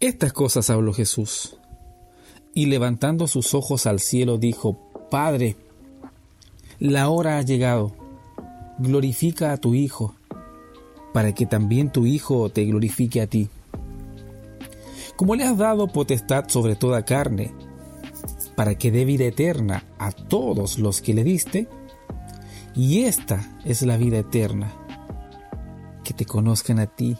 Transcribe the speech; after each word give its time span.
Estas 0.00 0.32
cosas 0.32 0.70
habló 0.70 0.94
Jesús, 0.94 1.58
y 2.54 2.64
levantando 2.64 3.26
sus 3.26 3.52
ojos 3.52 3.84
al 3.84 4.00
cielo 4.00 4.38
dijo, 4.38 4.78
Padre, 5.10 5.56
la 6.78 7.10
hora 7.10 7.36
ha 7.36 7.42
llegado, 7.42 7.92
glorifica 8.78 9.52
a 9.52 9.58
tu 9.58 9.74
Hijo, 9.74 10.14
para 11.12 11.34
que 11.34 11.44
también 11.44 11.92
tu 11.92 12.06
Hijo 12.06 12.48
te 12.48 12.64
glorifique 12.64 13.20
a 13.20 13.26
ti. 13.26 13.50
Como 15.16 15.34
le 15.34 15.44
has 15.44 15.58
dado 15.58 15.86
potestad 15.86 16.48
sobre 16.48 16.76
toda 16.76 17.04
carne, 17.04 17.52
para 18.56 18.76
que 18.76 18.90
dé 18.90 19.04
vida 19.04 19.24
eterna 19.24 19.84
a 19.98 20.12
todos 20.12 20.78
los 20.78 21.02
que 21.02 21.12
le 21.12 21.24
diste, 21.24 21.68
y 22.74 23.02
esta 23.02 23.58
es 23.66 23.82
la 23.82 23.98
vida 23.98 24.20
eterna, 24.20 24.72
que 26.04 26.14
te 26.14 26.24
conozcan 26.24 26.78
a 26.78 26.86
ti, 26.86 27.18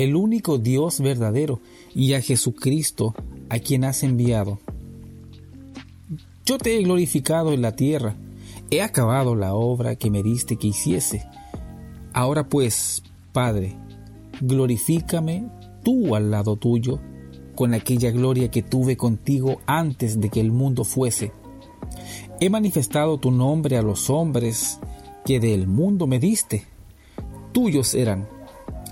el 0.00 0.16
único 0.16 0.58
Dios 0.58 1.00
verdadero, 1.00 1.60
y 1.94 2.14
a 2.14 2.22
Jesucristo, 2.22 3.14
a 3.48 3.58
quien 3.58 3.84
has 3.84 4.02
enviado. 4.02 4.58
Yo 6.46 6.58
te 6.58 6.76
he 6.76 6.82
glorificado 6.82 7.52
en 7.52 7.62
la 7.62 7.76
tierra, 7.76 8.16
he 8.70 8.82
acabado 8.82 9.34
la 9.34 9.54
obra 9.54 9.96
que 9.96 10.10
me 10.10 10.22
diste 10.22 10.56
que 10.56 10.68
hiciese. 10.68 11.26
Ahora 12.12 12.48
pues, 12.48 13.02
Padre, 13.32 13.76
glorifícame 14.40 15.48
tú 15.84 16.14
al 16.16 16.30
lado 16.30 16.56
tuyo, 16.56 17.00
con 17.54 17.74
aquella 17.74 18.10
gloria 18.10 18.50
que 18.50 18.62
tuve 18.62 18.96
contigo 18.96 19.60
antes 19.66 20.18
de 20.18 20.30
que 20.30 20.40
el 20.40 20.50
mundo 20.50 20.84
fuese. 20.84 21.32
He 22.40 22.48
manifestado 22.48 23.18
tu 23.18 23.30
nombre 23.30 23.76
a 23.76 23.82
los 23.82 24.08
hombres 24.08 24.80
que 25.26 25.40
del 25.40 25.66
mundo 25.66 26.06
me 26.06 26.18
diste. 26.18 26.64
Tuyos 27.52 27.94
eran 27.94 28.28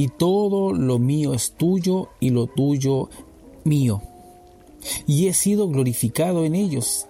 y 0.00 0.08
todo 0.08 0.72
lo 0.72 0.98
mío 0.98 1.34
es 1.34 1.52
tuyo 1.52 2.08
y 2.20 2.30
lo 2.30 2.46
tuyo 2.46 3.10
mío. 3.64 4.00
Y 5.06 5.26
he 5.26 5.34
sido 5.34 5.68
glorificado 5.68 6.46
en 6.46 6.54
ellos. 6.54 7.06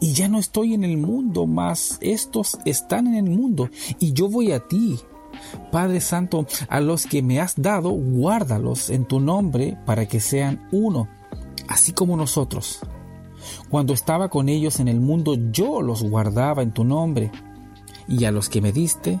Y 0.00 0.12
ya 0.12 0.26
no 0.26 0.40
estoy 0.40 0.74
en 0.74 0.82
el 0.82 0.96
mundo, 0.96 1.46
mas 1.46 1.98
estos 2.00 2.58
están 2.64 3.06
en 3.06 3.14
el 3.14 3.30
mundo, 3.30 3.70
y 4.00 4.14
yo 4.14 4.28
voy 4.28 4.50
a 4.50 4.66
ti. 4.66 4.98
Padre 5.70 6.00
Santo, 6.00 6.44
a 6.68 6.80
los 6.80 7.06
que 7.06 7.22
me 7.22 7.38
has 7.38 7.54
dado, 7.54 7.90
guárdalos 7.90 8.90
en 8.90 9.04
tu 9.04 9.20
nombre 9.20 9.78
para 9.86 10.08
que 10.08 10.18
sean 10.18 10.66
uno, 10.72 11.06
así 11.68 11.92
como 11.92 12.16
nosotros. 12.16 12.80
Cuando 13.70 13.94
estaba 13.94 14.28
con 14.28 14.48
ellos 14.48 14.80
en 14.80 14.88
el 14.88 14.98
mundo, 14.98 15.36
yo 15.52 15.80
los 15.82 16.02
guardaba 16.02 16.64
en 16.64 16.72
tu 16.72 16.82
nombre, 16.82 17.30
y 18.08 18.24
a 18.24 18.32
los 18.32 18.48
que 18.48 18.60
me 18.60 18.72
diste, 18.72 19.20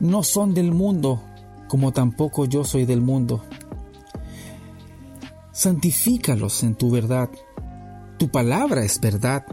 no 0.00 0.22
son 0.22 0.54
del 0.54 0.72
mundo, 0.72 1.22
como 1.68 1.92
tampoco 1.92 2.44
yo 2.44 2.64
soy 2.64 2.84
del 2.84 3.00
mundo. 3.00 3.42
Santifícalos 5.52 6.62
en 6.62 6.74
tu 6.74 6.90
verdad. 6.90 7.30
Tu 8.18 8.28
palabra 8.28 8.84
es 8.84 9.00
verdad. 9.00 9.44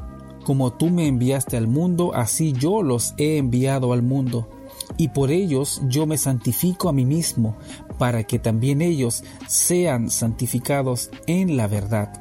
Como 0.44 0.74
tú 0.74 0.90
me 0.90 1.08
enviaste 1.08 1.58
al 1.58 1.68
mundo, 1.68 2.14
así 2.16 2.54
yo 2.54 2.82
los 2.82 3.14
he 3.18 3.38
enviado 3.38 3.94
al 3.94 4.02
mundo. 4.02 4.50
Y 4.98 5.10
por 5.10 5.32
ellos 5.32 5.82
yo 5.88 6.08
me 6.08 6.18
santifico 6.18 6.90
a 6.90 6.94
mí 6.94 7.06
mismo, 7.06 7.56
para 8.00 8.24
que 8.24 8.40
también 8.40 8.82
ellos 8.82 9.24
sean 9.48 10.10
santificados 10.10 11.12
en 11.28 11.56
la 11.56 11.68
verdad. 11.68 12.12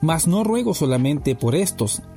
Mas 0.00 0.26
no 0.26 0.42
ruego 0.42 0.74
solamente 0.74 1.36
por 1.36 1.54
estos, 1.54 2.02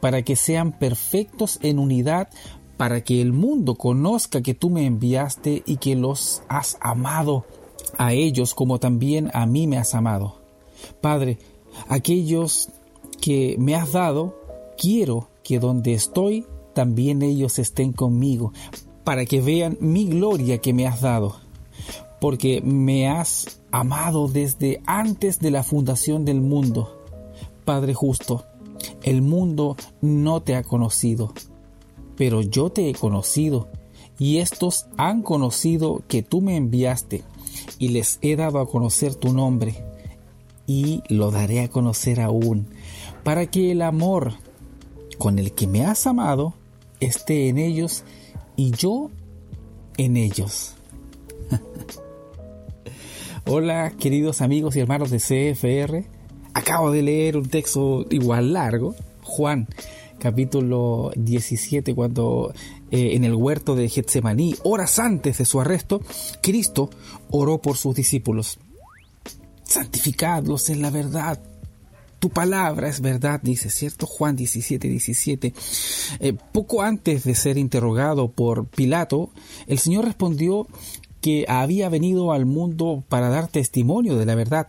para 0.00 0.22
que 0.22 0.36
sean 0.36 0.72
perfectos 0.72 1.58
en 1.62 1.78
unidad, 1.78 2.28
para 2.76 3.02
que 3.02 3.20
el 3.20 3.32
mundo 3.32 3.74
conozca 3.74 4.40
que 4.40 4.54
tú 4.54 4.70
me 4.70 4.86
enviaste 4.86 5.62
y 5.66 5.76
que 5.76 5.96
los 5.96 6.42
has 6.48 6.78
amado 6.80 7.44
a 7.98 8.12
ellos 8.12 8.54
como 8.54 8.78
también 8.78 9.30
a 9.34 9.46
mí 9.46 9.66
me 9.66 9.76
has 9.76 9.94
amado. 9.94 10.40
Padre, 11.00 11.38
aquellos 11.88 12.70
que 13.20 13.56
me 13.58 13.74
has 13.74 13.92
dado, 13.92 14.40
quiero 14.78 15.28
que 15.42 15.58
donde 15.58 15.92
estoy, 15.92 16.46
también 16.74 17.22
ellos 17.22 17.58
estén 17.58 17.92
conmigo, 17.92 18.52
para 19.04 19.26
que 19.26 19.40
vean 19.40 19.76
mi 19.80 20.06
gloria 20.06 20.58
que 20.58 20.72
me 20.72 20.86
has 20.86 21.00
dado, 21.00 21.36
porque 22.20 22.60
me 22.62 23.08
has 23.08 23.60
amado 23.70 24.28
desde 24.28 24.80
antes 24.86 25.38
de 25.38 25.50
la 25.50 25.62
fundación 25.62 26.24
del 26.24 26.40
mundo. 26.40 26.96
Padre 27.64 27.94
justo, 27.94 28.44
el 29.02 29.22
mundo 29.22 29.76
no 30.00 30.40
te 30.42 30.56
ha 30.56 30.62
conocido, 30.62 31.32
pero 32.16 32.42
yo 32.42 32.70
te 32.70 32.88
he 32.88 32.94
conocido, 32.94 33.68
y 34.18 34.38
estos 34.38 34.86
han 34.96 35.22
conocido 35.22 36.02
que 36.08 36.22
tú 36.22 36.40
me 36.40 36.56
enviaste, 36.56 37.24
y 37.78 37.88
les 37.88 38.18
he 38.22 38.36
dado 38.36 38.60
a 38.60 38.68
conocer 38.68 39.14
tu 39.14 39.32
nombre, 39.32 39.84
y 40.66 41.02
lo 41.08 41.30
daré 41.30 41.60
a 41.60 41.68
conocer 41.68 42.20
aún, 42.20 42.68
para 43.24 43.46
que 43.46 43.72
el 43.72 43.82
amor 43.82 44.34
con 45.18 45.38
el 45.38 45.52
que 45.52 45.66
me 45.66 45.84
has 45.84 46.06
amado 46.06 46.54
esté 47.00 47.48
en 47.48 47.58
ellos 47.58 48.04
y 48.56 48.70
yo 48.70 49.10
en 49.96 50.16
ellos. 50.16 50.74
Hola 53.46 53.92
queridos 53.98 54.40
amigos 54.40 54.76
y 54.76 54.80
hermanos 54.80 55.10
de 55.10 55.18
CFR 55.18 56.19
Acabo 56.70 56.92
de 56.92 57.02
leer 57.02 57.36
un 57.36 57.48
texto 57.48 58.06
igual 58.10 58.52
largo, 58.52 58.94
Juan 59.24 59.66
capítulo 60.20 61.10
17, 61.16 61.96
cuando 61.96 62.54
eh, 62.92 63.16
en 63.16 63.24
el 63.24 63.34
huerto 63.34 63.74
de 63.74 63.88
Getsemaní, 63.88 64.54
horas 64.62 65.00
antes 65.00 65.38
de 65.38 65.46
su 65.46 65.60
arresto, 65.60 66.00
Cristo 66.40 66.88
oró 67.28 67.60
por 67.60 67.76
sus 67.76 67.96
discípulos. 67.96 68.60
Santificadlos 69.64 70.70
en 70.70 70.80
la 70.80 70.90
verdad. 70.90 71.42
Tu 72.20 72.30
palabra 72.30 72.88
es 72.88 73.00
verdad, 73.00 73.40
dice, 73.42 73.68
¿cierto? 73.68 74.06
Juan 74.06 74.36
17, 74.36 74.86
17. 74.86 75.52
Eh, 76.20 76.34
poco 76.52 76.82
antes 76.82 77.24
de 77.24 77.34
ser 77.34 77.58
interrogado 77.58 78.30
por 78.30 78.68
Pilato, 78.68 79.30
el 79.66 79.80
Señor 79.80 80.04
respondió 80.04 80.68
que 81.20 81.46
había 81.48 81.88
venido 81.88 82.30
al 82.30 82.46
mundo 82.46 83.02
para 83.08 83.28
dar 83.28 83.48
testimonio 83.48 84.14
de 84.14 84.26
la 84.26 84.36
verdad. 84.36 84.68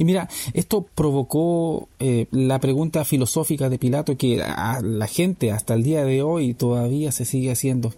Y 0.00 0.04
mira, 0.04 0.30
esto 0.54 0.86
provocó 0.94 1.90
eh, 1.98 2.24
la 2.30 2.58
pregunta 2.58 3.04
filosófica 3.04 3.68
de 3.68 3.78
Pilato 3.78 4.16
que 4.16 4.38
la 4.38 5.06
gente 5.06 5.52
hasta 5.52 5.74
el 5.74 5.82
día 5.82 6.06
de 6.06 6.22
hoy 6.22 6.54
todavía 6.54 7.12
se 7.12 7.26
sigue 7.26 7.52
haciendo. 7.52 7.92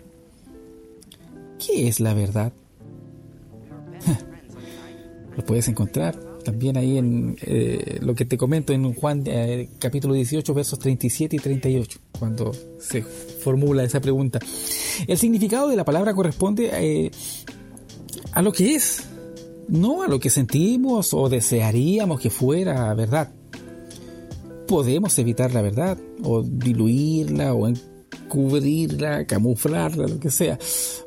¿Qué 1.64 1.86
es 1.86 2.00
la 2.00 2.12
verdad? 2.12 2.52
Lo 5.36 5.44
puedes 5.44 5.68
encontrar 5.68 6.18
También 6.44 6.76
ahí 6.76 6.98
en 6.98 7.36
eh, 7.40 8.00
lo 8.02 8.16
que 8.16 8.24
te 8.24 8.36
comento 8.36 8.72
en 8.72 8.92
Juan 8.94 9.22
eh, 9.26 9.68
capítulo 9.78 10.14
18 10.14 10.54
versos 10.54 10.80
37 10.80 11.36
y 11.36 11.38
38, 11.38 12.00
cuando 12.18 12.50
se 12.80 13.02
formula 13.02 13.84
esa 13.84 14.00
pregunta. 14.00 14.40
El 15.06 15.18
significado 15.18 15.68
de 15.68 15.76
la 15.76 15.84
palabra 15.84 16.14
corresponde 16.14 17.12
a 18.32 18.42
lo 18.42 18.50
que 18.50 18.74
es, 18.74 19.04
no 19.68 20.02
a 20.02 20.08
lo 20.08 20.20
que 20.20 20.30
sentimos 20.30 21.14
o 21.14 21.28
desearíamos 21.28 22.20
que 22.20 22.30
fuera 22.30 22.92
verdad. 22.94 23.32
Podemos 24.66 25.18
evitar 25.18 25.52
la 25.52 25.62
verdad 25.62 25.98
o 26.22 26.42
diluirla 26.42 27.54
o 27.54 27.72
cubrirla, 28.28 29.26
camuflarla, 29.26 30.06
lo 30.06 30.18
que 30.18 30.30
sea, 30.30 30.58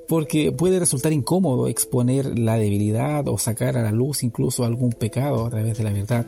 porque 0.07 0.52
puede 0.52 0.80
resultar 0.80 1.12
incómodo 1.12 1.68
exponer 1.68 2.38
la 2.38 2.56
debilidad 2.57 3.28
o 3.28 3.38
sacar 3.38 3.78
a 3.78 3.81
la 3.81 3.92
luz 3.92 4.22
incluso 4.22 4.63
algún 4.63 4.92
pecado 4.92 5.46
a 5.46 5.50
través 5.50 5.78
de 5.78 5.84
la 5.84 5.92
verdad. 5.92 6.28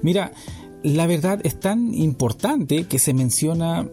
Mira, 0.00 0.32
la 0.82 1.06
verdad 1.06 1.40
es 1.44 1.58
tan 1.60 1.92
importante 1.94 2.84
que 2.84 2.98
se 2.98 3.12
menciona 3.12 3.88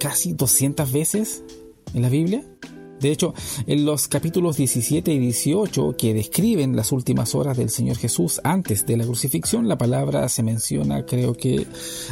casi 0.00 0.32
200 0.32 0.90
veces 0.90 1.44
en 1.92 2.02
la 2.02 2.08
Biblia. 2.08 2.44
De 3.04 3.12
hecho, 3.12 3.34
en 3.66 3.84
los 3.84 4.08
capítulos 4.08 4.56
17 4.56 5.12
y 5.12 5.18
18 5.18 5.94
que 5.94 6.14
describen 6.14 6.74
las 6.74 6.90
últimas 6.90 7.34
horas 7.34 7.54
del 7.54 7.68
Señor 7.68 7.98
Jesús 7.98 8.40
antes 8.44 8.86
de 8.86 8.96
la 8.96 9.04
crucifixión, 9.04 9.68
la 9.68 9.76
palabra 9.76 10.26
se 10.30 10.42
menciona 10.42 11.04
creo 11.04 11.34
que 11.34 11.66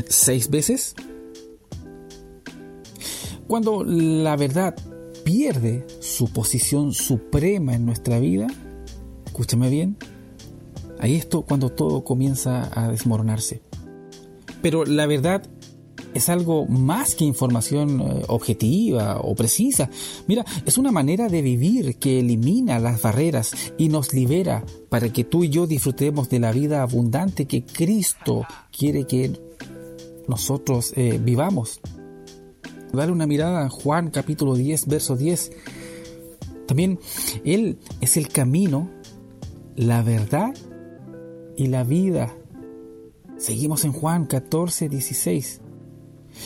seis 0.06 0.50
veces. 0.50 0.94
Cuando 3.46 3.84
la 3.84 4.36
verdad 4.36 4.76
pierde 5.24 5.86
su 6.00 6.30
posición 6.30 6.92
suprema 6.92 7.74
en 7.74 7.86
nuestra 7.86 8.18
vida, 8.18 8.46
escúchame 9.24 9.70
bien, 9.70 9.96
ahí 10.98 11.14
esto 11.14 11.40
cuando 11.40 11.70
todo 11.70 12.04
comienza 12.04 12.70
a 12.78 12.90
desmoronarse. 12.90 13.62
Pero 14.60 14.84
la 14.84 15.06
verdad 15.06 15.48
es 16.14 16.28
algo 16.28 16.66
más 16.66 17.14
que 17.14 17.24
información 17.24 18.00
eh, 18.00 18.22
objetiva 18.28 19.20
o 19.20 19.34
precisa. 19.34 19.90
Mira, 20.26 20.44
es 20.66 20.78
una 20.78 20.92
manera 20.92 21.28
de 21.28 21.42
vivir 21.42 21.96
que 21.96 22.20
elimina 22.20 22.78
las 22.78 23.00
barreras 23.02 23.52
y 23.78 23.88
nos 23.88 24.12
libera 24.12 24.64
para 24.88 25.12
que 25.12 25.24
tú 25.24 25.44
y 25.44 25.48
yo 25.48 25.66
disfrutemos 25.66 26.28
de 26.28 26.40
la 26.40 26.52
vida 26.52 26.82
abundante 26.82 27.46
que 27.46 27.64
Cristo 27.64 28.46
quiere 28.76 29.06
que 29.06 29.32
nosotros 30.28 30.92
eh, 30.96 31.18
vivamos. 31.22 31.80
Dale 32.92 33.12
una 33.12 33.26
mirada 33.26 33.64
a 33.64 33.70
Juan 33.70 34.10
capítulo 34.10 34.54
10, 34.54 34.86
verso 34.86 35.16
10. 35.16 35.52
También 36.66 36.98
Él 37.44 37.78
es 38.00 38.16
el 38.16 38.28
camino, 38.28 38.90
la 39.76 40.02
verdad 40.02 40.54
y 41.56 41.68
la 41.68 41.84
vida. 41.84 42.34
Seguimos 43.38 43.84
en 43.84 43.92
Juan 43.92 44.26
14, 44.26 44.88
16. 44.88 45.60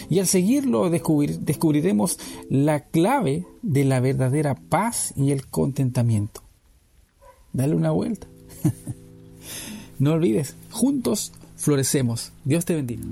Y 0.08 0.18
al 0.18 0.26
seguirlo 0.26 0.90
descubriremos 0.90 2.18
la 2.48 2.80
clave 2.80 3.46
de 3.62 3.84
la 3.84 4.00
verdadera 4.00 4.54
paz 4.54 5.12
y 5.16 5.32
el 5.32 5.46
contentamiento. 5.46 6.42
Dale 7.52 7.74
una 7.74 7.90
vuelta. 7.90 8.26
no 9.98 10.12
olvides, 10.12 10.54
juntos 10.70 11.32
florecemos. 11.56 12.32
Dios 12.44 12.64
te 12.64 12.74
bendiga. 12.74 13.02